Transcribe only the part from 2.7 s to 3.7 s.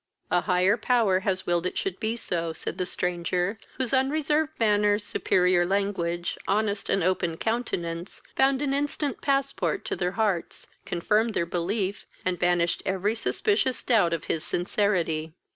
the stranger,